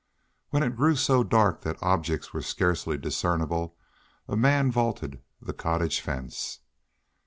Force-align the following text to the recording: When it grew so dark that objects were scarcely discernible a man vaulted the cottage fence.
When 0.49 0.63
it 0.63 0.75
grew 0.75 0.95
so 0.95 1.23
dark 1.23 1.61
that 1.61 1.77
objects 1.79 2.33
were 2.33 2.41
scarcely 2.41 2.97
discernible 2.97 3.75
a 4.27 4.35
man 4.35 4.71
vaulted 4.71 5.21
the 5.39 5.53
cottage 5.53 5.99
fence. 6.01 6.61